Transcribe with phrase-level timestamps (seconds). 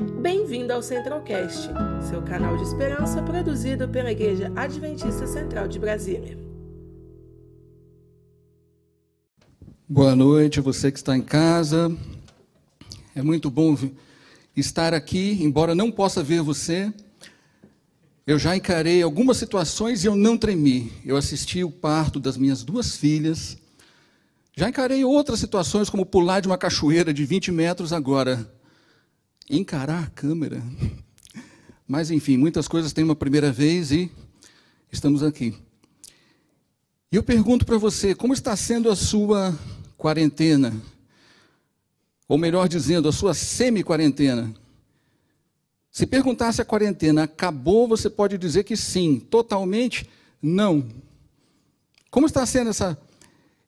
[0.00, 1.68] Bem-vindo ao Centralcast,
[2.08, 6.38] seu canal de esperança produzido pela Igreja Adventista Central de Brasília.
[9.86, 11.94] Boa noite, você que está em casa.
[13.14, 13.76] É muito bom
[14.56, 16.90] estar aqui, embora não possa ver você.
[18.26, 20.90] Eu já encarei algumas situações e eu não tremi.
[21.04, 23.58] Eu assisti o parto das minhas duas filhas.
[24.56, 28.50] Já encarei outras situações, como pular de uma cachoeira de 20 metros agora.
[29.52, 30.62] Encarar a câmera.
[31.86, 34.08] Mas, enfim, muitas coisas têm uma primeira vez e
[34.92, 35.56] estamos aqui.
[37.10, 39.58] E eu pergunto para você, como está sendo a sua
[39.98, 40.72] quarentena?
[42.28, 44.54] Ou melhor dizendo, a sua semi-quarentena?
[45.90, 50.08] Se perguntar se a quarentena acabou, você pode dizer que sim, totalmente
[50.40, 50.88] não.
[52.08, 52.96] Como está sendo essa,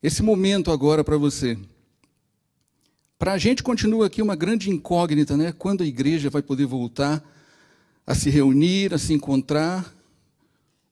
[0.01, 1.59] esse momento agora para você?
[3.23, 5.53] Para a gente continua aqui uma grande incógnita, né?
[5.53, 7.23] Quando a igreja vai poder voltar
[8.05, 9.95] a se reunir, a se encontrar?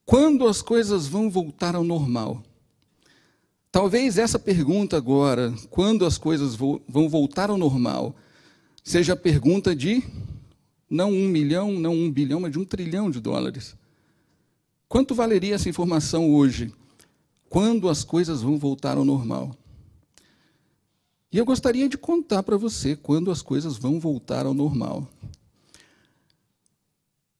[0.06, 2.40] Quando as coisas vão voltar ao normal?
[3.72, 8.14] Talvez essa pergunta agora, quando as coisas vão voltar ao normal,
[8.84, 10.00] seja a pergunta de
[10.88, 13.74] não um milhão, não um bilhão, mas de um trilhão de dólares.
[14.88, 16.72] Quanto valeria essa informação hoje?
[17.48, 19.50] Quando as coisas vão voltar ao normal?
[21.32, 25.08] E eu gostaria de contar para você quando as coisas vão voltar ao normal.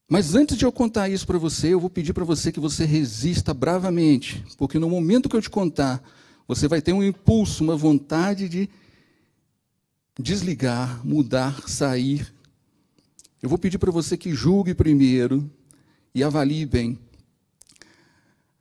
[0.09, 2.85] Mas antes de eu contar isso para você, eu vou pedir para você que você
[2.85, 6.03] resista bravamente, porque no momento que eu te contar,
[6.49, 8.69] você vai ter um impulso, uma vontade de
[10.19, 12.33] desligar, mudar, sair,
[13.43, 15.51] eu vou pedir para você que julgue primeiro
[16.15, 16.99] e avalie bem.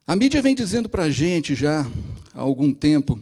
[0.08, 1.82] A mídia vem dizendo para a gente já
[2.34, 3.20] há algum tempo,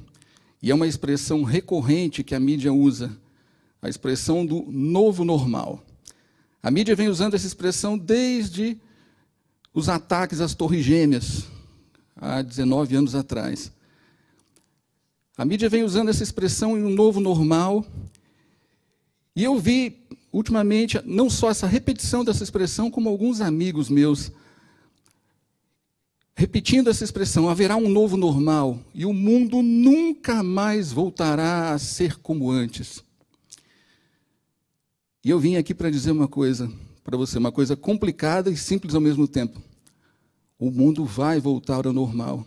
[0.61, 3.17] e é uma expressão recorrente que a mídia usa,
[3.81, 5.83] a expressão do novo normal.
[6.61, 8.77] A mídia vem usando essa expressão desde
[9.73, 11.45] os ataques às Torres Gêmeas,
[12.15, 13.71] há 19 anos atrás.
[15.37, 17.85] A mídia vem usando essa expressão em um novo normal,
[19.35, 24.31] e eu vi ultimamente, não só essa repetição dessa expressão, como alguns amigos meus
[26.37, 32.17] repetindo essa expressão: haverá um novo normal e o mundo nunca mais voltará a ser
[32.19, 33.03] como antes.
[35.25, 36.71] E eu vim aqui para dizer uma coisa
[37.03, 39.61] para você, uma coisa complicada e simples ao mesmo tempo.
[40.59, 42.45] O mundo vai voltar ao normal.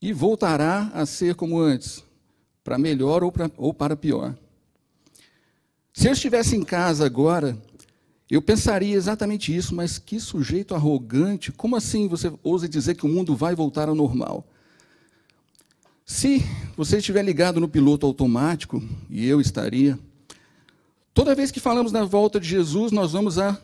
[0.00, 2.02] E voltará a ser como antes,
[2.64, 4.36] para melhor ou, pra, ou para pior.
[5.92, 7.56] Se eu estivesse em casa agora,
[8.34, 13.08] eu pensaria exatamente isso, mas que sujeito arrogante, como assim você ousa dizer que o
[13.08, 14.46] mundo vai voltar ao normal?
[16.06, 16.42] Se
[16.74, 19.98] você estiver ligado no piloto automático, e eu estaria,
[21.12, 23.60] toda vez que falamos da volta de Jesus, nós vamos a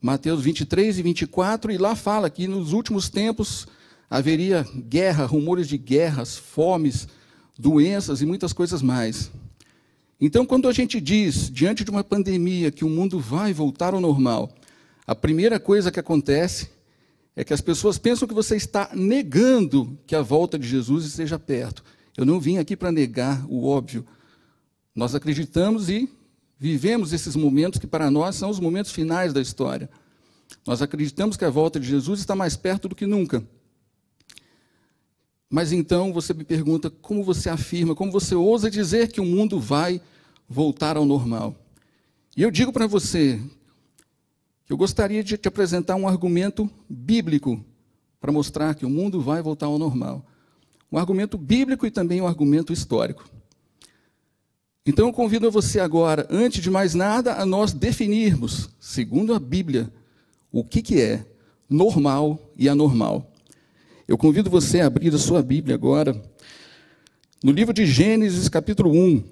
[0.00, 3.66] Mateus 23 e 24, e lá fala que nos últimos tempos
[4.08, 7.06] haveria guerra, rumores de guerras, fomes,
[7.58, 9.30] doenças e muitas coisas mais.
[10.26, 14.00] Então, quando a gente diz, diante de uma pandemia, que o mundo vai voltar ao
[14.00, 14.50] normal,
[15.06, 16.70] a primeira coisa que acontece
[17.36, 21.38] é que as pessoas pensam que você está negando que a volta de Jesus esteja
[21.38, 21.84] perto.
[22.16, 24.02] Eu não vim aqui para negar o óbvio.
[24.94, 26.08] Nós acreditamos e
[26.58, 29.90] vivemos esses momentos que para nós são os momentos finais da história.
[30.66, 33.44] Nós acreditamos que a volta de Jesus está mais perto do que nunca.
[35.50, 39.60] Mas então você me pergunta como você afirma, como você ousa dizer que o mundo
[39.60, 40.00] vai
[40.48, 41.54] voltar ao normal.
[42.36, 43.40] E eu digo para você
[44.66, 47.64] que eu gostaria de te apresentar um argumento bíblico
[48.20, 50.24] para mostrar que o mundo vai voltar ao normal.
[50.90, 53.28] Um argumento bíblico e também um argumento histórico.
[54.86, 59.38] Então eu convido a você agora, antes de mais nada, a nós definirmos, segundo a
[59.38, 59.90] Bíblia,
[60.52, 61.24] o que, que é
[61.68, 63.32] normal e anormal.
[64.06, 66.20] Eu convido você a abrir a sua Bíblia agora,
[67.42, 69.24] no livro de Gênesis, capítulo 1.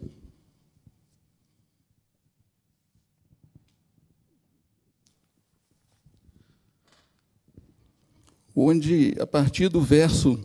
[8.55, 10.39] Onde, a partir do verso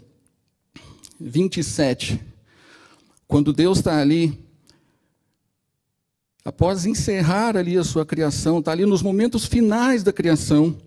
[1.20, 2.20] 27,
[3.28, 4.38] quando Deus está ali,
[6.44, 10.78] após encerrar ali a sua criação, está ali nos momentos finais da criação,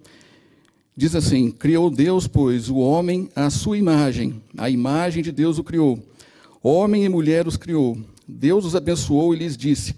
[0.96, 5.64] diz assim: Criou Deus, pois, o homem à sua imagem, a imagem de Deus o
[5.64, 5.98] criou,
[6.62, 7.98] homem e mulher os criou.
[8.26, 9.94] Deus os abençoou e lhes disse: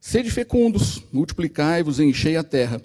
[0.00, 2.80] Sede fecundos, multiplicai-vos enchei a terra,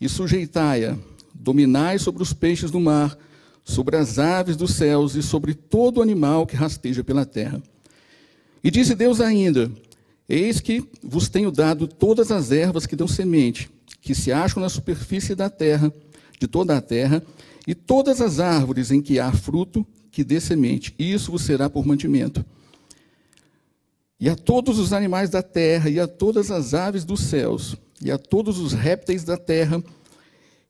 [0.00, 0.98] e sujeitai-a
[1.44, 3.16] Dominai sobre os peixes do mar,
[3.62, 7.62] sobre as aves dos céus e sobre todo animal que rasteja pela terra.
[8.62, 9.70] E disse Deus ainda:
[10.26, 13.70] Eis que vos tenho dado todas as ervas que dão semente,
[14.00, 15.92] que se acham na superfície da terra,
[16.40, 17.22] de toda a terra,
[17.66, 21.84] e todas as árvores em que há fruto que dê semente, isso vos será por
[21.84, 22.42] mantimento.
[24.18, 28.10] E a todos os animais da terra, e a todas as aves dos céus, e
[28.10, 29.82] a todos os répteis da terra,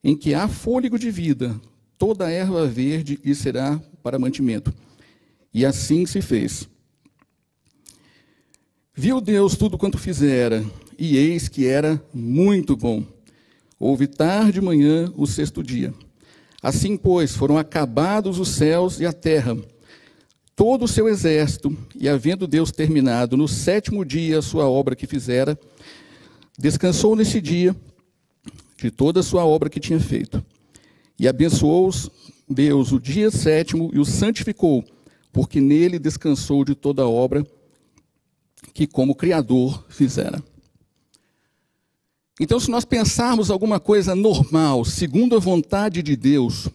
[0.04, 1.58] em que há fôlego de vida,
[1.96, 4.72] toda a erva verde lhe será para mantimento.
[5.52, 6.68] E assim se fez.
[8.94, 10.62] Viu Deus tudo quanto fizera,
[10.98, 13.02] e eis que era muito bom.
[13.80, 15.94] Houve tarde e manhã o sexto dia.
[16.62, 19.56] Assim, pois, foram acabados os céus e a terra,
[20.54, 25.06] todo o seu exército, e havendo Deus terminado no sétimo dia a sua obra que
[25.06, 25.58] fizera,
[26.58, 27.74] descansou nesse dia
[28.76, 30.44] de toda a sua obra que tinha feito.
[31.18, 32.10] E abençoou-os
[32.48, 34.84] Deus o dia sétimo e o santificou,
[35.32, 37.46] porque nele descansou de toda a obra
[38.72, 40.42] que, como Criador, fizera.
[42.40, 46.68] Então, se nós pensarmos alguma coisa normal, segundo a vontade de Deus,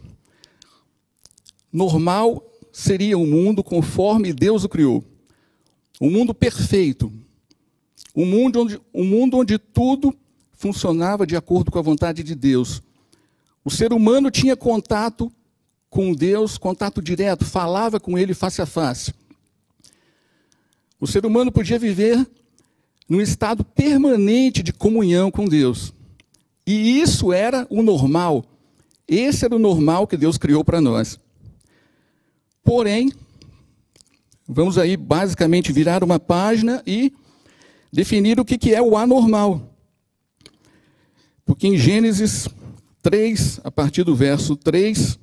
[1.71, 2.41] normal
[2.71, 5.03] seria o mundo conforme Deus o criou.
[5.99, 7.11] Um mundo perfeito.
[8.15, 10.15] Um mundo, onde, um mundo onde tudo
[10.59, 12.83] funcionava de acordo com a vontade de Deus.
[13.63, 15.31] O ser humano tinha contato
[15.89, 19.13] com Deus, contato direto, falava com Ele face a face.
[20.99, 22.29] O ser humano podia viver
[23.07, 25.93] num estado permanente de comunhão com Deus.
[26.67, 28.43] E isso era o normal.
[29.07, 31.17] Esse era o normal que Deus criou para nós.
[32.65, 33.13] Porém,
[34.45, 37.13] vamos aí basicamente virar uma página e
[37.93, 39.68] definir o que é o anormal.
[41.49, 42.47] Porque em Gênesis
[43.01, 45.17] 3, a partir do verso 3,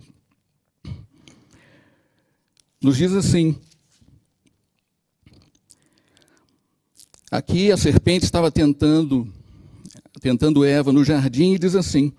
[2.82, 3.55] nos diz assim:
[7.31, 9.32] Aqui a serpente estava tentando
[10.20, 12.12] tentando Eva no jardim e diz assim: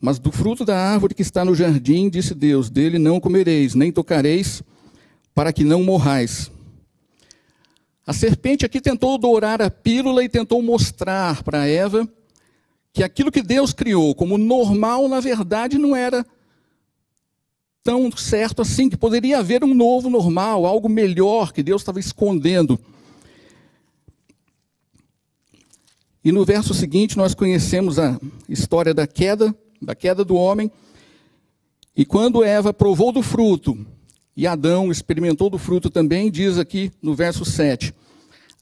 [0.00, 3.90] Mas do fruto da árvore que está no jardim, disse Deus, dele não comereis, nem
[3.90, 4.62] tocareis,
[5.34, 6.52] para que não morrais.
[8.06, 12.08] A serpente aqui tentou dourar a pílula e tentou mostrar para Eva
[12.94, 16.24] que aquilo que Deus criou como normal, na verdade, não era
[17.82, 22.78] tão certo assim, que poderia haver um novo normal, algo melhor que Deus estava escondendo.
[26.24, 28.18] E no verso seguinte nós conhecemos a
[28.48, 29.52] história da queda,
[29.82, 30.70] da queda do homem.
[31.96, 33.76] E quando Eva provou do fruto,
[34.36, 37.92] e Adão experimentou do fruto também, diz aqui no verso 7: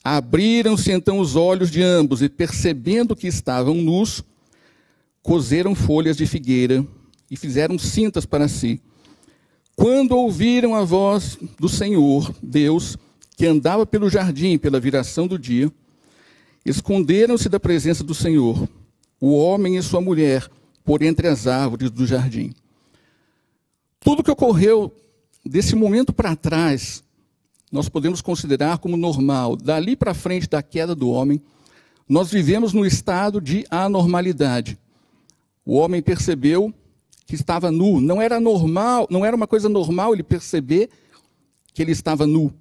[0.03, 4.23] Abriram-se então os olhos de ambos, e percebendo que estavam nus,
[5.21, 6.85] coseram folhas de figueira
[7.31, 8.81] e fizeram cintas para si.
[9.75, 12.97] Quando ouviram a voz do Senhor, Deus,
[13.37, 15.71] que andava pelo jardim pela viração do dia,
[16.65, 18.69] Esconderam-se da presença do Senhor,
[19.19, 20.49] o homem e sua mulher,
[20.83, 22.53] por entre as árvores do jardim.
[23.99, 24.93] Tudo que ocorreu
[25.45, 27.03] desse momento para trás,
[27.73, 29.55] nós podemos considerar como normal.
[29.55, 31.41] Dali para frente da queda do homem,
[32.07, 34.77] nós vivemos no estado de anormalidade.
[35.65, 36.71] O homem percebeu
[37.25, 37.99] que estava nu.
[37.99, 40.87] Não era normal, não era uma coisa normal ele perceber
[41.73, 42.53] que ele estava nu.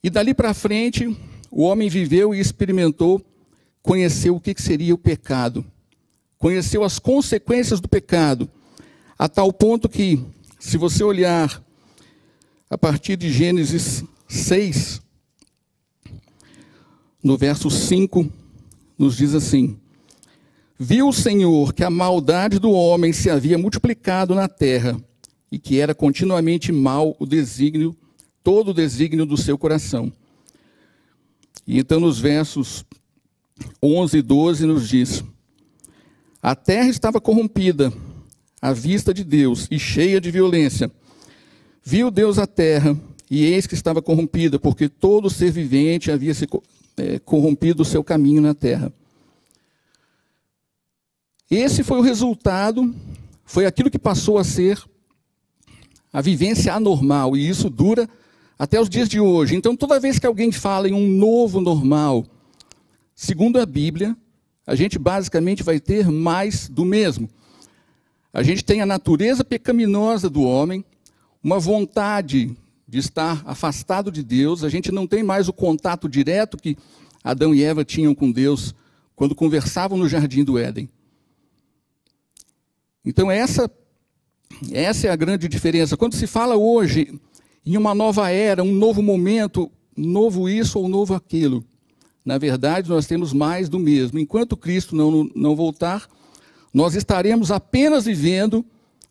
[0.00, 1.08] E dali para frente,
[1.50, 3.20] o homem viveu e experimentou,
[3.82, 5.64] conheceu o que seria o pecado,
[6.38, 8.48] conheceu as consequências do pecado,
[9.18, 10.24] a tal ponto que,
[10.60, 11.60] se você olhar
[12.72, 15.02] a partir de Gênesis 6,
[17.22, 18.32] no verso 5,
[18.98, 19.76] nos diz assim:
[20.78, 24.98] Viu o Senhor que a maldade do homem se havia multiplicado na terra
[25.50, 27.94] e que era continuamente mal o desígnio,
[28.42, 30.10] todo o desígnio do seu coração.
[31.66, 32.86] E então, nos versos
[33.82, 35.22] 11 e 12, nos diz:
[36.42, 37.92] A terra estava corrompida
[38.62, 40.90] à vista de Deus e cheia de violência.
[41.84, 42.96] Viu Deus a terra,
[43.28, 46.46] e eis que estava corrompida, porque todo ser vivente havia se
[46.96, 48.92] é, corrompido o seu caminho na terra.
[51.50, 52.94] Esse foi o resultado,
[53.44, 54.80] foi aquilo que passou a ser
[56.12, 58.08] a vivência anormal, e isso dura
[58.58, 59.56] até os dias de hoje.
[59.56, 62.24] Então, toda vez que alguém fala em um novo normal,
[63.14, 64.16] segundo a Bíblia,
[64.64, 67.28] a gente basicamente vai ter mais do mesmo.
[68.32, 70.84] A gente tem a natureza pecaminosa do homem,
[71.42, 72.56] uma vontade
[72.86, 76.76] de estar afastado de Deus, a gente não tem mais o contato direto que
[77.24, 78.74] Adão e Eva tinham com Deus
[79.16, 80.88] quando conversavam no jardim do Éden.
[83.04, 83.70] Então essa
[84.70, 85.96] essa é a grande diferença.
[85.96, 87.18] Quando se fala hoje
[87.64, 91.64] em uma nova era, um novo momento, novo isso ou novo aquilo.
[92.24, 94.18] Na verdade, nós temos mais do mesmo.
[94.18, 96.08] Enquanto Cristo não, não voltar,
[96.72, 98.64] nós estaremos apenas vivendo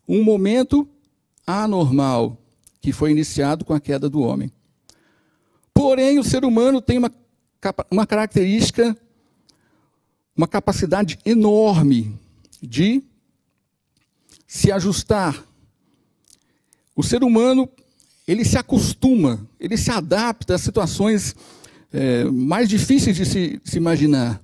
[0.08, 0.88] um momento
[1.46, 2.38] anormal
[2.80, 4.50] que foi iniciado com a queda do homem.
[5.72, 7.12] Porém, o ser humano tem uma,
[7.90, 8.96] uma característica,
[10.36, 12.18] uma capacidade enorme
[12.60, 13.02] de
[14.46, 15.44] se ajustar.
[16.94, 17.68] O ser humano,
[18.26, 21.34] ele se acostuma, ele se adapta a situações
[21.92, 24.42] é, mais difíceis de se, de se imaginar.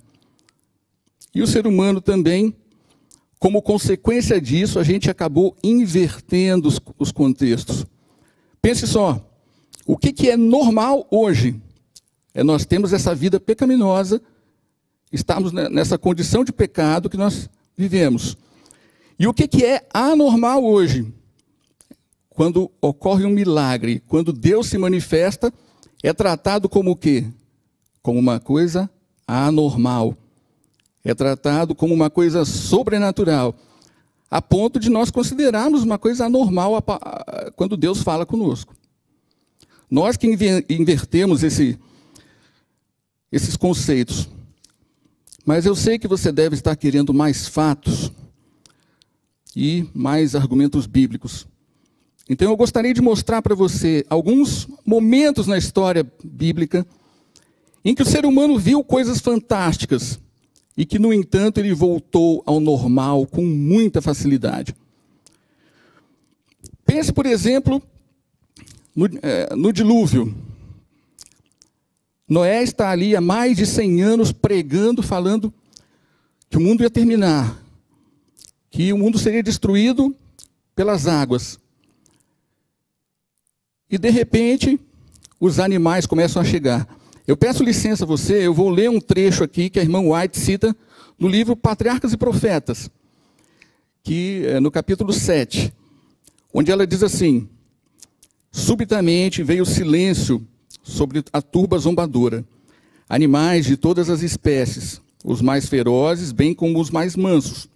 [1.33, 2.55] E o ser humano também,
[3.39, 7.85] como consequência disso, a gente acabou invertendo os, os contextos.
[8.61, 9.25] Pense só,
[9.87, 11.59] o que, que é normal hoje?
[12.33, 14.21] É nós temos essa vida pecaminosa,
[15.11, 18.37] estamos nessa condição de pecado que nós vivemos.
[19.17, 21.11] E o que, que é anormal hoje?
[22.29, 25.51] Quando ocorre um milagre, quando Deus se manifesta,
[26.03, 27.25] é tratado como o quê?
[28.01, 28.89] Como uma coisa
[29.25, 30.15] anormal.
[31.03, 33.55] É tratado como uma coisa sobrenatural,
[34.29, 36.83] a ponto de nós considerarmos uma coisa anormal
[37.55, 38.75] quando Deus fala conosco.
[39.89, 40.27] Nós que
[40.69, 41.79] invertemos esse,
[43.31, 44.29] esses conceitos.
[45.45, 48.11] Mas eu sei que você deve estar querendo mais fatos
[49.55, 51.47] e mais argumentos bíblicos.
[52.29, 56.85] Então eu gostaria de mostrar para você alguns momentos na história bíblica
[57.83, 60.19] em que o ser humano viu coisas fantásticas
[60.79, 64.73] e que, no entanto, ele voltou ao normal com muita facilidade.
[66.85, 67.83] Pense, por exemplo,
[68.95, 70.33] no, é, no dilúvio.
[72.25, 75.53] Noé está ali há mais de 100 anos pregando, falando
[76.49, 77.61] que o mundo ia terminar,
[78.71, 80.15] que o mundo seria destruído
[80.73, 81.59] pelas águas.
[83.89, 84.79] E de repente,
[85.41, 86.87] os animais começam a chegar.
[87.29, 90.35] Eu peço licença a você, eu vou ler um trecho aqui que a irmã White
[90.35, 90.75] cita
[91.15, 92.89] no livro Patriarcas e Profetas,
[94.01, 95.71] que é no capítulo 7,
[96.51, 97.47] onde ela diz assim:
[98.51, 100.43] Subitamente veio silêncio
[100.81, 102.43] sobre a turba zombadora.
[103.07, 107.69] Animais de todas as espécies, os mais ferozes, bem como os mais mansos,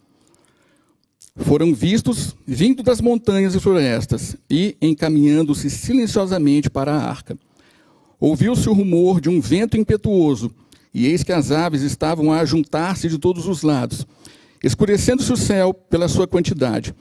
[1.36, 7.38] foram vistos vindo das montanhas e florestas e encaminhando-se silenciosamente para a arca.
[8.24, 10.50] Ouviu-se o rumor de um vento impetuoso,
[10.94, 14.08] e eis que as aves estavam a ajuntar-se de todos os lados,
[14.64, 16.96] escurecendo-se o céu pela sua quantidade,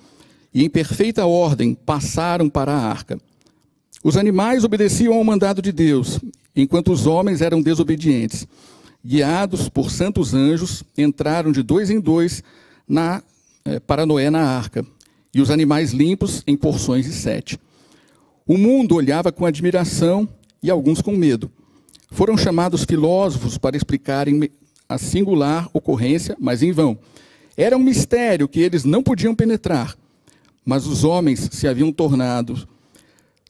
[0.52, 3.20] e em perfeita ordem passaram para a arca.
[4.02, 6.18] Os animais obedeciam ao mandado de Deus,
[6.56, 8.44] enquanto os homens eram desobedientes.
[9.06, 12.42] Guiados por santos anjos, entraram de dois em dois
[12.88, 13.22] na,
[13.64, 14.84] eh, para Noé na arca,
[15.32, 17.60] e os animais limpos em porções de sete.
[18.44, 20.28] O mundo olhava com admiração
[20.62, 21.50] e alguns com medo.
[22.10, 24.50] Foram chamados filósofos para explicarem
[24.88, 26.98] a singular ocorrência, mas em vão.
[27.56, 29.96] Era um mistério que eles não podiam penetrar,
[30.64, 32.68] mas os homens se haviam tornado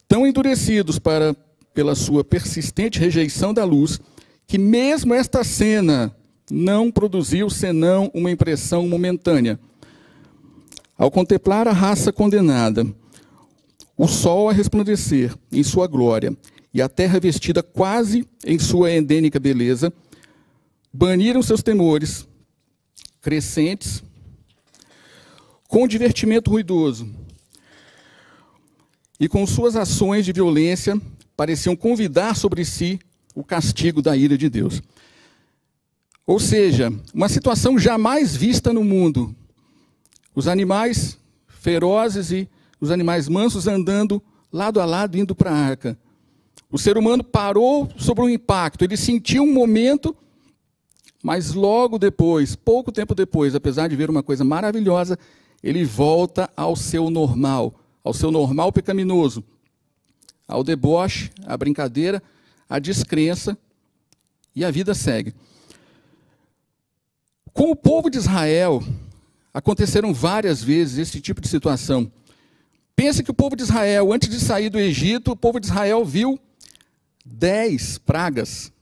[0.09, 1.35] tão endurecidos para,
[1.73, 4.00] pela sua persistente rejeição da luz,
[4.47, 6.14] que mesmo esta cena
[6.50, 9.59] não produziu senão uma impressão momentânea.
[10.99, 12.87] Ao contemplar a raça condenada,
[13.97, 16.37] o sol a resplandecer em sua glória
[16.73, 19.93] e a terra vestida quase em sua endêmica beleza,
[20.93, 22.26] baniram seus temores
[23.21, 24.02] crescentes
[25.69, 27.09] com divertimento ruidoso
[29.19, 31.00] e com suas ações de violência
[31.37, 32.99] pareciam convidar sobre si
[33.35, 34.83] o castigo da ira de Deus.
[36.26, 39.35] Ou seja, uma situação jamais vista no mundo.
[40.35, 42.49] Os animais ferozes e
[42.81, 45.99] os animais mansos andando lado a lado indo para a arca.
[46.73, 50.17] O ser humano parou sobre um impacto, ele sentiu um momento,
[51.23, 55.17] mas logo depois, pouco tempo depois, apesar de ver uma coisa maravilhosa,
[55.62, 57.75] ele volta ao seu normal
[58.05, 59.45] ao seu normal pecaminoso,
[60.47, 62.23] ao deboche, à brincadeira,
[62.69, 63.57] à descrença,
[64.55, 65.35] e a vida segue.
[67.52, 68.83] Com o povo de Israel,
[69.52, 72.11] aconteceram várias vezes esse tipo de situação.
[72.95, 76.05] Pense que o povo de Israel, antes de sair do Egito, o povo de Israel
[76.05, 76.38] viu
[77.25, 78.73] dez pragas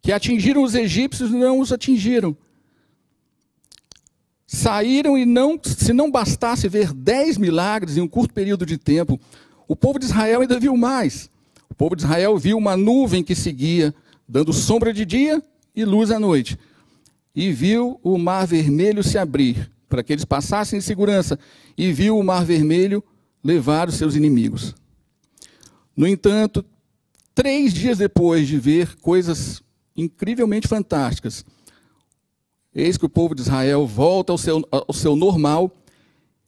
[0.00, 2.36] que atingiram os egípcios não os atingiram.
[4.46, 9.20] Saíram e não, se não bastasse ver dez milagres em um curto período de tempo,
[9.66, 11.28] o povo de Israel ainda viu mais.
[11.68, 13.94] O povo de Israel viu uma nuvem que seguia,
[14.26, 15.42] dando sombra de dia
[15.76, 16.58] e luz à noite.
[17.34, 21.38] E viu o mar vermelho se abrir, para que eles passassem em segurança.
[21.76, 23.04] E viu o mar vermelho
[23.44, 24.74] levar os seus inimigos.
[25.94, 26.64] No entanto,
[27.38, 29.62] três dias depois de ver coisas
[29.96, 31.44] incrivelmente fantásticas,
[32.74, 35.70] eis que o povo de Israel volta ao seu, ao seu normal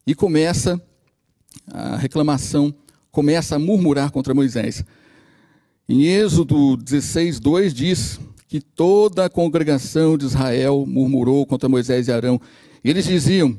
[0.05, 0.83] e começa
[1.73, 2.75] a reclamação,
[3.09, 4.85] começa a murmurar contra Moisés.
[5.89, 8.19] Em Êxodo 16, 2 diz
[8.49, 12.41] que toda a congregação de Israel murmurou contra Moisés e Arão.
[12.83, 13.57] Eles diziam: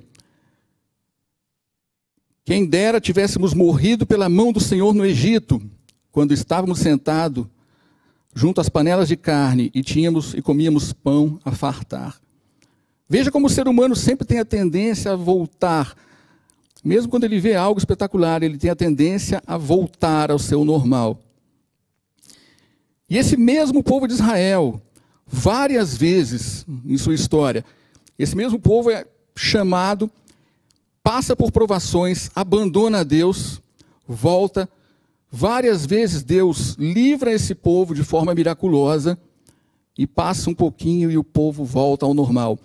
[2.44, 5.62] Quem dera tivéssemos morrido pela mão do Senhor no Egito,
[6.12, 7.46] quando estávamos sentados
[8.34, 12.20] junto às panelas de carne e tínhamos e comíamos pão a fartar.
[13.08, 15.96] Veja como o ser humano sempre tem a tendência a voltar,
[16.84, 21.20] mesmo quando ele vê algo espetacular, ele tem a tendência a voltar ao seu normal.
[23.10, 24.82] E esse mesmo povo de Israel,
[25.28, 27.66] várias vezes em sua história,
[28.18, 30.10] esse mesmo povo é chamado,
[31.04, 33.62] passa por provações, abandona a Deus,
[34.08, 34.70] volta.
[35.32, 39.18] Várias vezes Deus livra esse povo de forma miraculosa
[39.98, 42.60] e passa um pouquinho e o povo volta ao normal.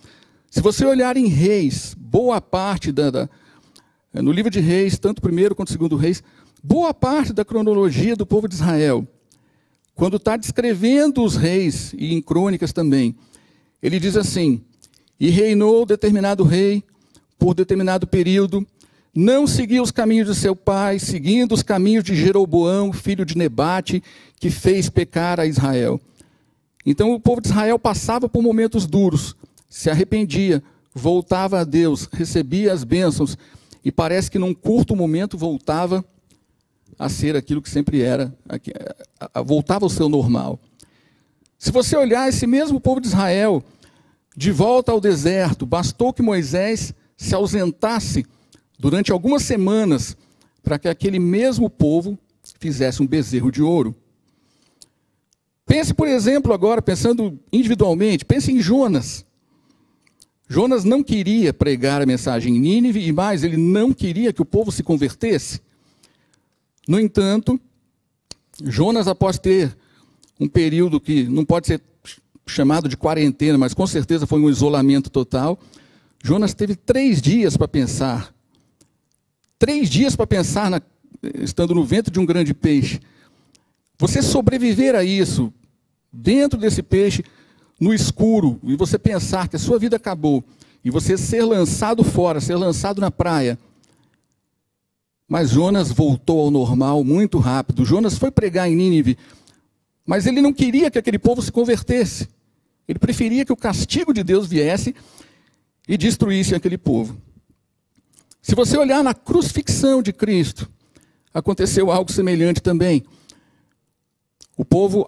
[0.51, 3.29] Se você olhar em Reis, boa parte da, da
[4.15, 6.23] no livro de Reis, tanto primeiro quanto segundo Reis,
[6.63, 9.07] boa parte da cronologia do povo de Israel
[9.97, 13.17] quando está descrevendo os reis, e em crônicas também,
[13.83, 14.63] ele diz assim:
[15.19, 16.85] E reinou determinado rei
[17.39, 18.65] por determinado período,
[19.17, 24.03] não seguiu os caminhos de seu pai, seguindo os caminhos de Jeroboão, filho de Nebate,
[24.39, 25.99] que fez pecar a Israel.
[26.85, 29.35] Então o povo de Israel passava por momentos duros,
[29.71, 30.63] se arrependia,
[30.95, 33.39] voltava a Deus, recebia as bênçãos,
[33.83, 36.05] e parece que num curto momento voltava
[36.99, 38.37] a ser aquilo que sempre era,
[39.47, 40.61] voltava ao seu normal.
[41.59, 43.65] Se você olhar esse mesmo povo de Israel,
[44.37, 48.27] de volta ao deserto, bastou que Moisés se ausentasse
[48.79, 50.17] durante algumas semanas
[50.63, 52.19] para que aquele mesmo povo
[52.59, 53.95] fizesse um bezerro de ouro.
[55.65, 59.25] Pense, por exemplo, agora, pensando individualmente, pense em Jonas.
[60.49, 64.45] Jonas não queria pregar a mensagem em Nínive e mais, ele não queria que o
[64.45, 65.61] povo se convertesse.
[66.87, 67.61] No entanto,
[68.63, 69.77] Jonas, após ter
[70.39, 71.81] um período que não pode ser
[72.47, 75.59] chamado de quarentena, mas com certeza foi um isolamento total,
[76.23, 78.36] Jonas teve três dias para pensar.
[79.59, 80.81] Três dias para pensar, na,
[81.35, 83.01] estando no ventre de um grande peixe.
[83.99, 85.53] Você sobreviver a isso,
[86.13, 87.25] dentro desse peixe,
[87.81, 90.45] no escuro, e você pensar que a sua vida acabou,
[90.85, 93.59] e você ser lançado fora, ser lançado na praia,
[95.29, 97.85] mas Jonas voltou ao normal muito rápido.
[97.85, 99.19] Jonas foi pregar em Nínive,
[100.05, 102.29] mas ele não queria que aquele povo se convertesse.
[102.87, 104.95] Ele preferia que o castigo de Deus viesse
[105.89, 107.17] e destruísse aquele povo.
[108.47, 110.71] Se você olhar na crucifixão de Cristo,
[111.35, 113.03] aconteceu algo semelhante também.
[114.57, 115.05] O povo,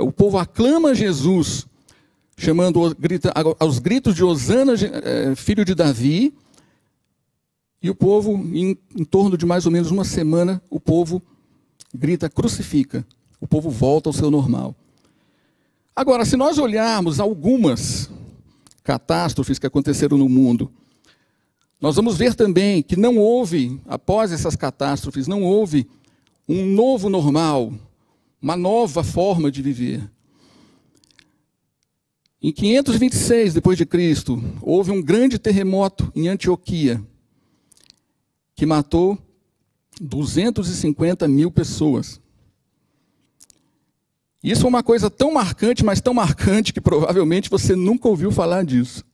[0.00, 1.66] o povo aclama Jesus,
[2.36, 2.94] chamando
[3.58, 6.34] aos gritos de Osana, eh, filho de Davi,
[7.82, 11.22] e o povo, em, em torno de mais ou menos uma semana, o povo
[11.94, 13.02] grita: crucifica.
[13.40, 14.76] O povo volta ao seu normal.
[15.96, 18.10] Agora, se nós olharmos algumas
[18.82, 20.70] catástrofes que aconteceram no mundo,
[21.84, 25.86] nós vamos ver também que não houve, após essas catástrofes, não houve
[26.48, 27.74] um novo normal,
[28.40, 30.10] uma nova forma de viver.
[32.42, 37.04] Em 526 depois de Cristo, houve um grande terremoto em Antioquia
[38.56, 39.18] que matou
[40.00, 42.18] 250 mil pessoas.
[44.42, 48.64] Isso é uma coisa tão marcante, mas tão marcante que provavelmente você nunca ouviu falar
[48.64, 49.04] disso.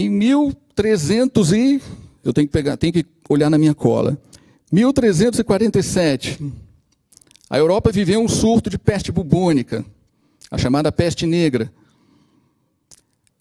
[0.00, 1.82] Em 1300 e
[2.22, 4.16] eu tenho que pegar, tenho que olhar na minha cola.
[4.70, 6.38] 1347,
[7.50, 9.84] a Europa viveu um surto de peste bubônica,
[10.52, 11.72] a chamada peste negra.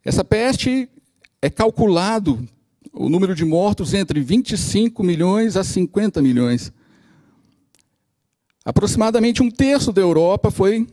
[0.04, 0.90] Essa peste
[1.44, 2.44] é calculado
[2.92, 6.74] o número de mortos entre 25 milhões a 50 milhões.
[8.66, 10.88] Aproximadamente um terço da Europa foi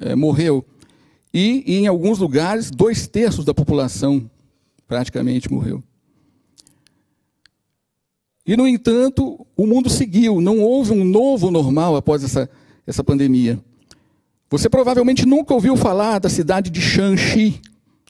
[0.00, 0.66] é, morreu.
[1.32, 4.28] E, e, em alguns lugares, dois terços da população
[4.86, 5.82] praticamente morreu.
[8.46, 12.48] E, no entanto, o mundo seguiu, não houve um novo normal após essa,
[12.86, 13.58] essa pandemia.
[14.48, 17.60] Você provavelmente nunca ouviu falar da cidade de Shanxi,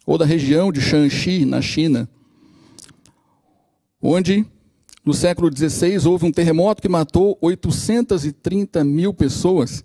[0.05, 2.09] ou da região de Shanxi, na China
[4.07, 4.47] onde
[5.05, 9.85] no século XVI houve um terremoto que matou 830 mil pessoas.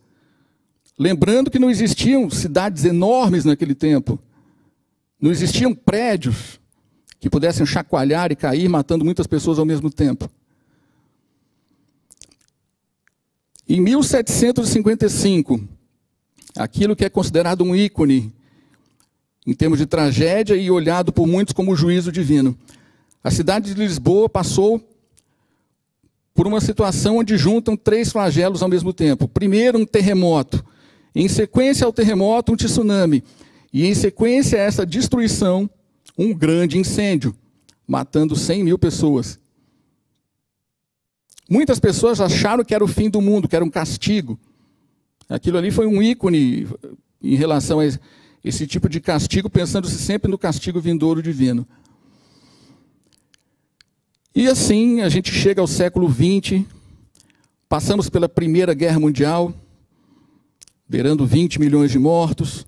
[0.97, 4.19] Lembrando que não existiam cidades enormes naquele tempo,
[5.19, 6.59] não existiam prédios
[7.21, 10.27] que pudessem chacoalhar e cair, matando muitas pessoas ao mesmo tempo.
[13.69, 15.61] Em 1755,
[16.57, 18.33] aquilo que é considerado um ícone
[19.45, 22.57] em termos de tragédia e olhado por muitos como juízo divino.
[23.23, 24.83] A cidade de Lisboa passou
[26.33, 29.27] por uma situação onde juntam três flagelos ao mesmo tempo.
[29.27, 30.65] Primeiro, um terremoto.
[31.13, 33.23] Em sequência ao terremoto, um tsunami.
[33.71, 35.69] E em sequência a essa destruição,
[36.21, 37.35] um grande incêndio,
[37.87, 39.39] matando 100 mil pessoas.
[41.49, 44.39] Muitas pessoas acharam que era o fim do mundo, que era um castigo.
[45.27, 46.67] Aquilo ali foi um ícone
[47.21, 47.85] em relação a
[48.43, 51.67] esse tipo de castigo, pensando-se sempre no castigo vindouro divino.
[54.33, 56.63] E assim a gente chega ao século XX,
[57.67, 59.53] passamos pela Primeira Guerra Mundial,
[60.87, 62.65] beirando 20 milhões de mortos.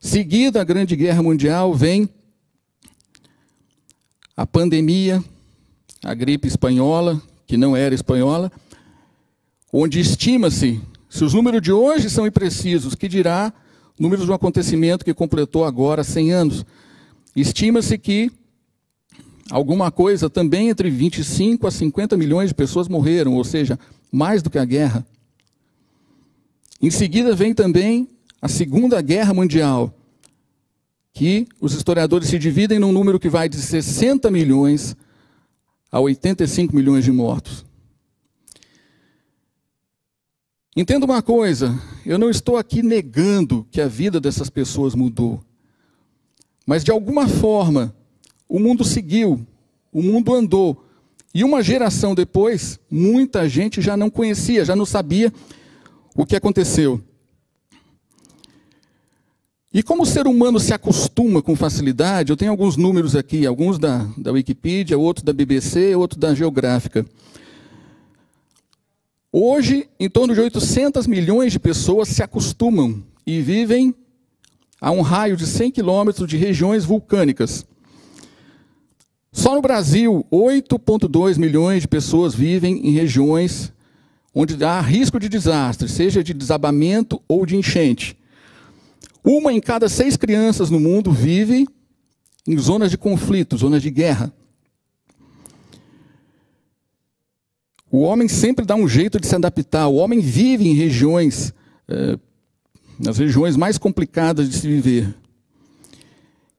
[0.00, 2.08] Seguida a Grande Guerra Mundial, vem
[4.36, 5.22] a pandemia,
[6.02, 8.50] a gripe espanhola, que não era espanhola,
[9.72, 13.52] onde estima-se, se os números de hoje são imprecisos, que dirá
[13.98, 16.64] números de um acontecimento que completou agora 100 anos.
[17.36, 18.30] Estima-se que
[19.50, 23.78] alguma coisa também entre 25 a 50 milhões de pessoas morreram, ou seja,
[24.10, 25.06] mais do que a guerra.
[26.80, 28.08] Em seguida vem também
[28.40, 29.92] a Segunda Guerra Mundial,
[31.12, 34.96] que os historiadores se dividem num número que vai de 60 milhões
[35.90, 37.64] a 85 milhões de mortos.
[40.76, 45.42] Entenda uma coisa, eu não estou aqui negando que a vida dessas pessoas mudou.
[46.64, 47.94] Mas de alguma forma,
[48.48, 49.44] o mundo seguiu,
[49.92, 50.86] o mundo andou.
[51.34, 55.32] E uma geração depois, muita gente já não conhecia, já não sabia
[56.14, 57.00] o que aconteceu.
[59.72, 63.78] E como o ser humano se acostuma com facilidade, eu tenho alguns números aqui, alguns
[63.78, 67.06] da, da Wikipedia, outros da BBC, outros da Geográfica.
[69.32, 73.94] Hoje, em torno de 800 milhões de pessoas se acostumam e vivem
[74.80, 77.64] a um raio de 100 quilômetros de regiões vulcânicas.
[79.30, 83.72] Só no Brasil, 8,2 milhões de pessoas vivem em regiões
[84.34, 88.18] onde há risco de desastre, seja de desabamento ou de enchente.
[89.22, 91.66] Uma em cada seis crianças no mundo vive
[92.46, 94.32] em zonas de conflito, zonas de guerra.
[97.90, 99.88] O homem sempre dá um jeito de se adaptar.
[99.88, 101.52] O homem vive em regiões,
[101.88, 102.18] é,
[102.98, 105.14] nas regiões mais complicadas de se viver.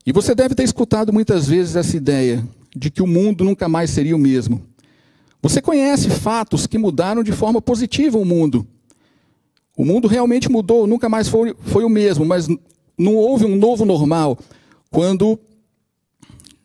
[0.04, 3.90] E você deve ter escutado muitas vezes essa ideia de que o mundo nunca mais
[3.90, 4.62] seria o mesmo.
[5.40, 8.66] Você conhece fatos que mudaram de forma positiva o mundo.
[9.76, 12.46] O mundo realmente mudou, nunca mais foi, foi o mesmo, mas
[12.98, 14.38] não houve um novo normal.
[14.90, 15.38] Quando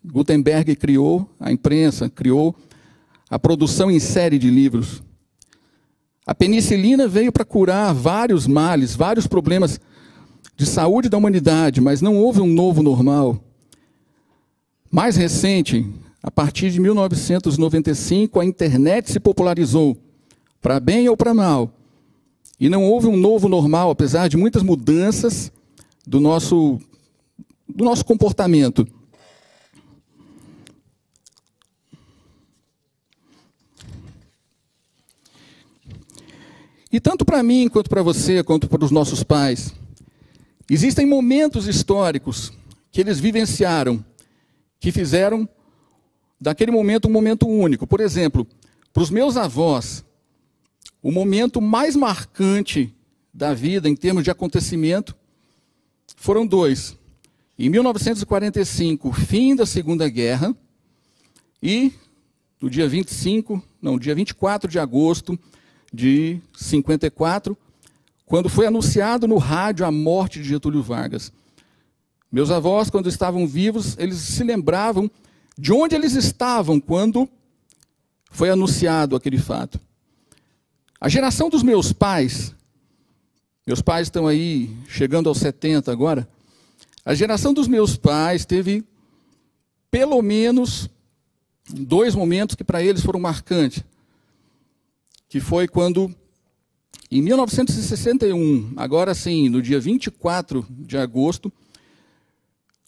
[0.03, 2.55] Gutenberg criou a imprensa, criou
[3.29, 5.01] a produção em série de livros.
[6.25, 9.79] A penicilina veio para curar vários males, vários problemas
[10.57, 13.41] de saúde da humanidade, mas não houve um novo normal.
[14.91, 15.85] Mais recente,
[16.21, 19.95] a partir de 1995, a internet se popularizou,
[20.61, 21.76] para bem ou para mal.
[22.59, 25.51] E não houve um novo normal, apesar de muitas mudanças
[26.05, 26.79] do nosso,
[27.67, 28.87] do nosso comportamento.
[36.91, 39.73] E tanto para mim, quanto para você, quanto para os nossos pais,
[40.69, 42.51] existem momentos históricos
[42.91, 44.03] que eles vivenciaram,
[44.79, 45.47] que fizeram
[46.39, 47.85] daquele momento um momento único.
[47.85, 48.47] Por exemplo,
[48.93, 50.03] para os meus avós,
[51.01, 52.93] o momento mais marcante
[53.33, 55.15] da vida em termos de acontecimento
[56.15, 56.97] foram dois.
[57.57, 60.55] Em 1945, fim da Segunda Guerra,
[61.61, 61.91] e
[62.61, 65.37] no dia 25, não, dia 24 de agosto
[65.93, 67.57] de 54,
[68.25, 71.31] quando foi anunciado no rádio a morte de Getúlio Vargas.
[72.31, 75.09] Meus avós, quando estavam vivos, eles se lembravam
[75.57, 77.27] de onde eles estavam quando
[78.29, 79.79] foi anunciado aquele fato.
[80.99, 82.55] A geração dos meus pais,
[83.65, 86.27] meus pais estão aí chegando aos 70 agora,
[87.05, 88.83] a geração dos meus pais teve
[89.91, 90.89] pelo menos
[91.69, 93.83] dois momentos que para eles foram marcantes
[95.29, 96.13] que foi quando,
[97.11, 101.51] em 1961, agora sim, no dia 24 de agosto,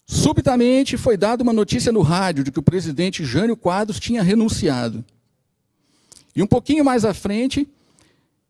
[0.06, 5.04] subitamente foi dada uma notícia no rádio de que o presidente Jânio Quadros tinha renunciado.
[6.34, 7.68] E um pouquinho mais à frente,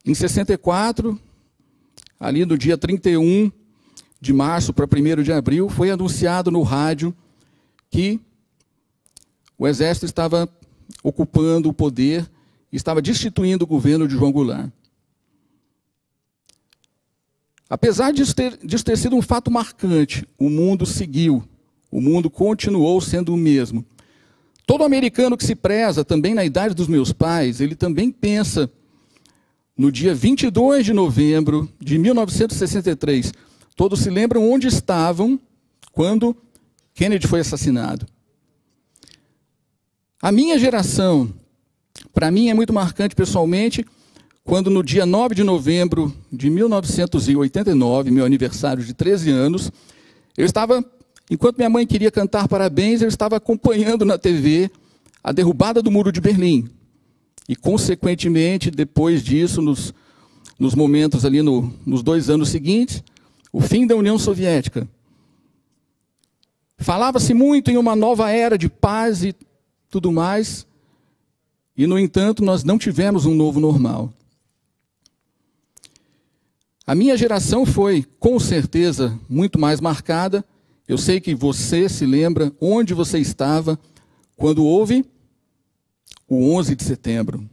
[0.04, 1.18] em 64,
[2.18, 3.50] ali no dia 31
[4.20, 7.14] de março para 1 de abril, foi anunciado no rádio
[7.90, 8.20] que
[9.58, 10.48] o exército estava
[11.02, 12.30] ocupando o poder
[12.72, 14.70] estava destituindo o governo de João Goulart.
[17.68, 21.44] Apesar disso ter, disso ter sido um fato marcante, o mundo seguiu,
[21.90, 23.84] o mundo continuou sendo o mesmo.
[24.66, 28.70] Todo americano que se preza, também na idade dos meus pais, ele também pensa
[29.80, 33.32] no dia 22 de novembro de 1963.
[33.74, 35.40] Todos se lembram onde estavam
[35.90, 36.36] quando
[36.92, 38.06] Kennedy foi assassinado.
[40.20, 41.32] A minha geração,
[42.12, 43.82] para mim é muito marcante pessoalmente,
[44.44, 49.72] quando no dia 9 de novembro de 1989, meu aniversário de 13 anos,
[50.36, 50.84] eu estava,
[51.30, 54.70] enquanto minha mãe queria cantar parabéns, eu estava acompanhando na TV
[55.24, 56.68] a derrubada do Muro de Berlim.
[57.50, 59.92] E, consequentemente, depois disso, nos,
[60.56, 63.02] nos momentos ali, no, nos dois anos seguintes,
[63.52, 64.88] o fim da União Soviética.
[66.78, 69.34] Falava-se muito em uma nova era de paz e
[69.90, 70.64] tudo mais,
[71.76, 74.12] e, no entanto, nós não tivemos um novo normal.
[76.86, 80.44] A minha geração foi, com certeza, muito mais marcada.
[80.86, 83.76] Eu sei que você se lembra onde você estava
[84.36, 85.04] quando houve
[86.30, 87.50] o 11 de setembro.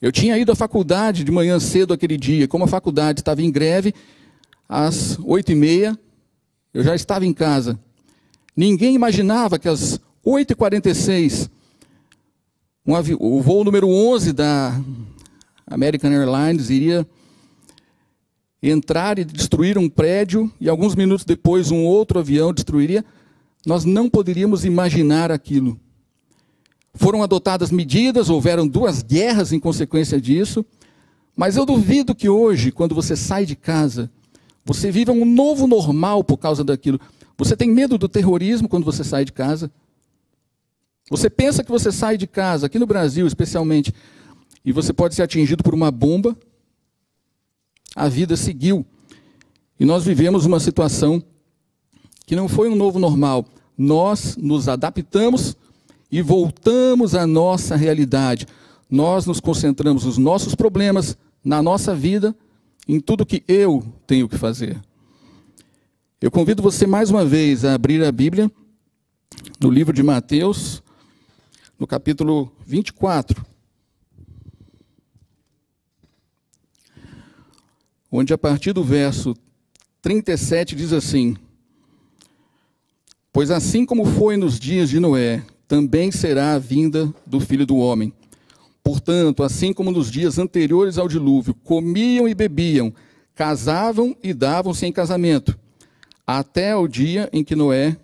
[0.00, 2.46] Eu tinha ido à faculdade de manhã cedo aquele dia.
[2.46, 3.94] Como a faculdade estava em greve,
[4.68, 5.98] às oito e meia,
[6.74, 7.80] eu já estava em casa.
[8.54, 11.48] Ninguém imaginava que às 8h46,
[12.86, 14.78] um o voo número 11 da
[15.66, 17.06] American Airlines iria
[18.62, 23.04] entrar e destruir um prédio, e alguns minutos depois um outro avião destruiria.
[23.64, 25.80] Nós não poderíamos imaginar aquilo.
[26.96, 30.64] Foram adotadas medidas, houveram duas guerras em consequência disso,
[31.36, 34.10] mas eu duvido que hoje, quando você sai de casa,
[34.64, 36.98] você viva um novo normal por causa daquilo.
[37.36, 39.70] Você tem medo do terrorismo quando você sai de casa?
[41.10, 43.92] Você pensa que você sai de casa, aqui no Brasil especialmente,
[44.64, 46.36] e você pode ser atingido por uma bomba?
[47.94, 48.84] A vida seguiu.
[49.78, 51.22] E nós vivemos uma situação
[52.26, 53.44] que não foi um novo normal.
[53.76, 55.56] Nós nos adaptamos
[56.16, 58.46] e voltamos à nossa realidade.
[58.88, 62.34] Nós nos concentramos nos nossos problemas, na nossa vida,
[62.88, 64.80] em tudo que eu tenho que fazer.
[66.18, 68.50] Eu convido você mais uma vez a abrir a Bíblia
[69.60, 70.82] no livro de Mateus,
[71.78, 73.44] no capítulo 24,
[78.10, 79.36] onde a partir do verso
[80.00, 81.36] 37 diz assim:
[83.30, 87.76] Pois assim como foi nos dias de Noé, também será a vinda do filho do
[87.76, 88.12] homem.
[88.82, 92.94] Portanto, assim como nos dias anteriores ao dilúvio, comiam e bebiam,
[93.34, 95.58] casavam e davam-se em casamento,
[96.24, 97.96] até o dia em que Noé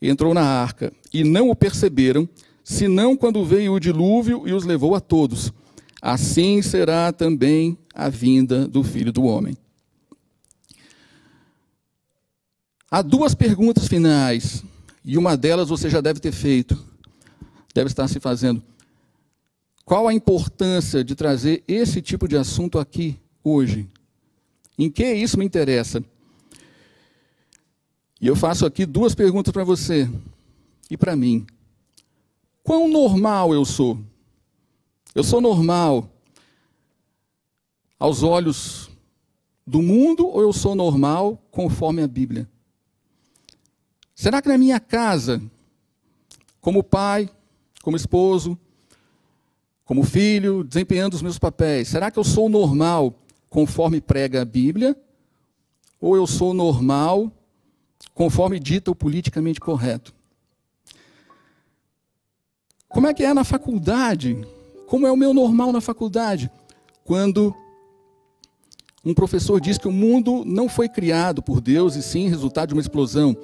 [0.00, 2.28] entrou na arca, e não o perceberam,
[2.62, 5.52] senão quando veio o dilúvio e os levou a todos.
[6.00, 9.56] Assim será também a vinda do Filho do Homem.
[12.90, 14.62] Há duas perguntas finais,
[15.04, 16.89] e uma delas você já deve ter feito,
[17.74, 18.62] deve estar se fazendo.
[19.84, 23.88] Qual a importância de trazer esse tipo de assunto aqui hoje?
[24.78, 26.02] Em que isso me interessa?
[28.20, 30.08] E eu faço aqui duas perguntas para você
[30.90, 31.46] e para mim.
[32.62, 33.98] Quão normal eu sou?
[35.14, 36.08] Eu sou normal
[37.98, 38.90] aos olhos
[39.66, 42.48] do mundo ou eu sou normal conforme a Bíblia?
[44.14, 45.42] Será que na minha casa,
[46.60, 47.30] como pai,
[47.82, 48.58] como esposo,
[49.84, 53.14] como filho, desempenhando os meus papéis, será que eu sou normal
[53.48, 54.96] conforme prega a Bíblia?
[56.00, 57.32] Ou eu sou normal
[58.14, 60.14] conforme dita o politicamente correto?
[62.88, 64.46] Como é que é na faculdade?
[64.86, 66.50] Como é o meu normal na faculdade?
[67.04, 67.54] Quando
[69.04, 72.74] um professor diz que o mundo não foi criado por Deus e sim resultado de
[72.74, 73.36] uma explosão.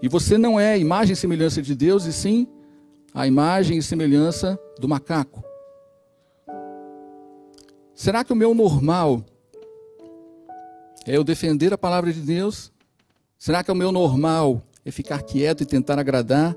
[0.00, 2.48] E você não é imagem e semelhança de Deus e sim
[3.16, 5.42] a imagem e semelhança do macaco.
[7.94, 9.24] Será que o meu normal
[11.06, 12.70] é eu defender a palavra de Deus?
[13.38, 16.54] Será que o meu normal é ficar quieto e tentar agradar?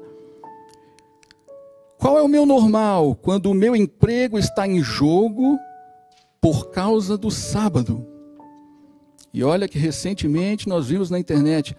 [1.98, 5.58] Qual é o meu normal quando o meu emprego está em jogo
[6.42, 8.06] por causa do sábado?
[9.34, 11.78] E olha que recentemente nós vimos na internet.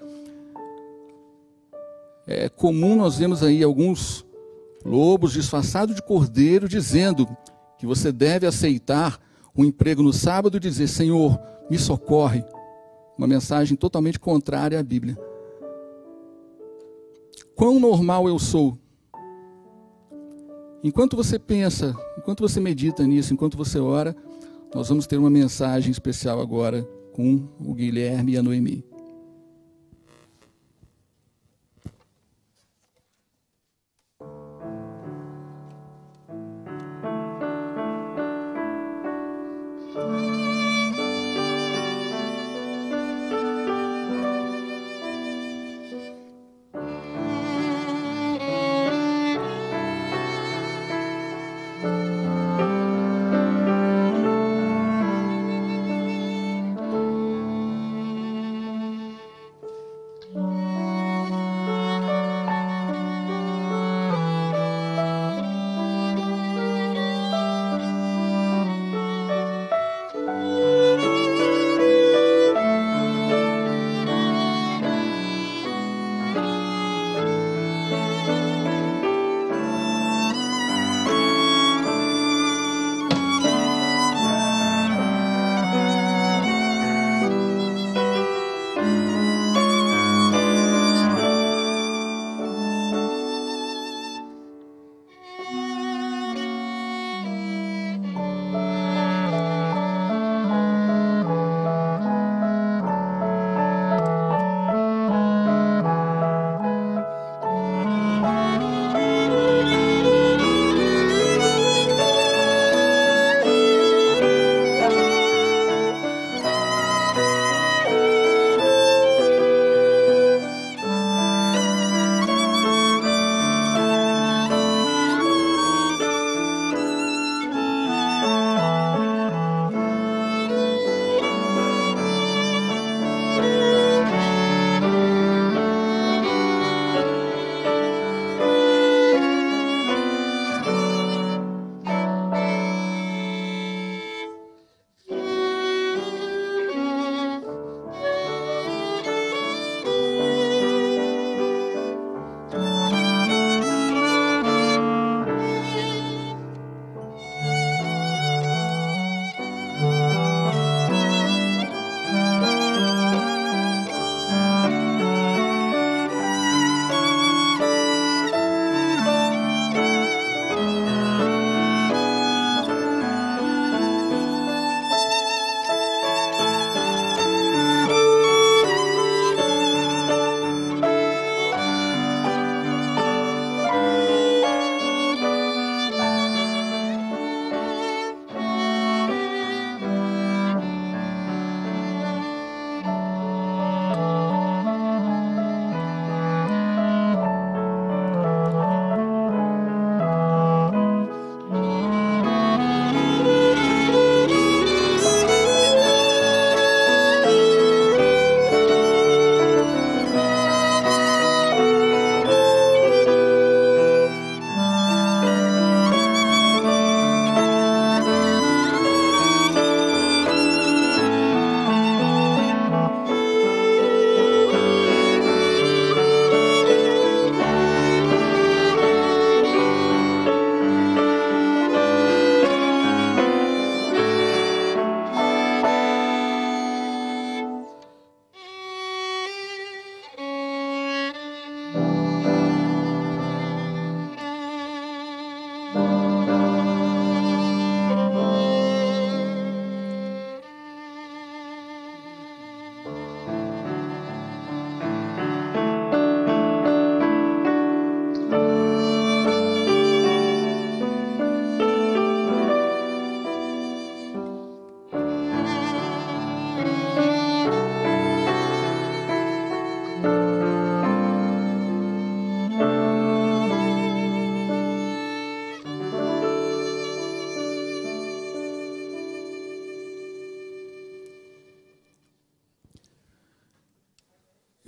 [2.26, 4.24] É comum nós vemos aí alguns
[4.84, 7.26] lobos disfarçados de cordeiro dizendo
[7.78, 9.18] que você deve aceitar
[9.56, 11.40] um emprego no sábado e dizer: Senhor,
[11.70, 12.44] me socorre.
[13.16, 15.18] Uma mensagem totalmente contrária à Bíblia.
[17.54, 18.78] Quão normal eu sou
[20.82, 24.16] Enquanto você pensa, enquanto você medita nisso, enquanto você ora,
[24.74, 28.89] nós vamos ter uma mensagem especial agora com o Guilherme e a Noemi.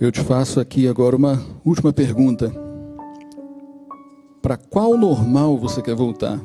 [0.03, 2.51] Eu te faço aqui agora uma última pergunta.
[4.41, 6.41] Para qual normal você quer voltar?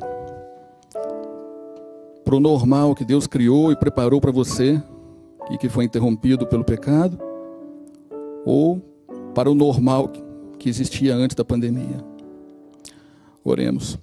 [2.23, 4.81] Para o normal que Deus criou e preparou para você
[5.51, 7.19] e que foi interrompido pelo pecado?
[8.45, 8.79] Ou
[9.35, 10.09] para o normal
[10.57, 12.01] que existia antes da pandemia?
[13.43, 13.99] Oremos.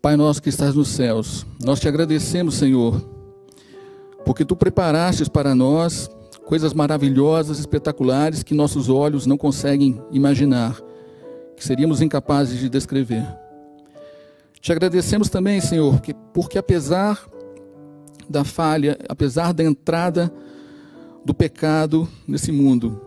[0.00, 3.06] Pai nosso que estás nos céus, nós te agradecemos, Senhor,
[4.24, 6.08] porque tu preparaste para nós
[6.46, 10.80] coisas maravilhosas, espetaculares que nossos olhos não conseguem imaginar,
[11.54, 13.26] que seríamos incapazes de descrever.
[14.60, 17.28] Te agradecemos também, Senhor, porque, porque apesar
[18.28, 20.32] da falha, apesar da entrada
[21.24, 23.02] do pecado nesse mundo,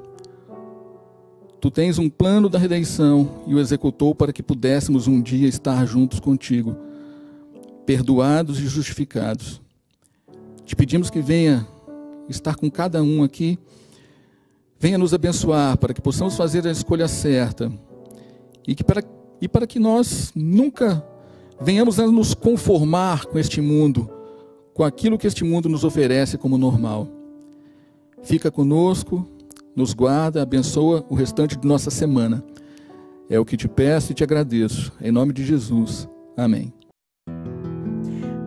[1.62, 5.86] Tu tens um plano da redenção e o executou para que pudéssemos um dia estar
[5.86, 6.74] juntos contigo,
[7.86, 9.62] perdoados e justificados.
[10.66, 11.68] Te pedimos que venha
[12.30, 13.57] estar com cada um aqui,
[14.80, 17.71] venha nos abençoar para que possamos fazer a escolha certa
[18.67, 19.03] e, que para,
[19.41, 21.05] e para que nós nunca
[21.59, 24.09] venhamos a nos conformar com este mundo,
[24.73, 27.07] com aquilo que este mundo nos oferece como normal.
[28.21, 29.27] Fica conosco
[29.80, 32.43] nos guarda, abençoa o restante de nossa semana.
[33.30, 34.91] É o que te peço e te agradeço.
[35.01, 36.07] Em nome de Jesus.
[36.36, 36.78] Amém.